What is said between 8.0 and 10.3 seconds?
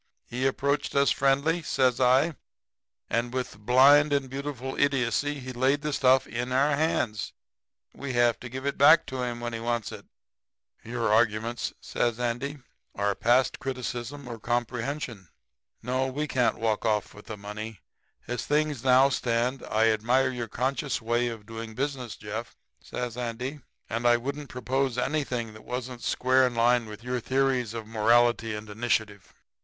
have to give it back to him when he wants it.' [Illustration: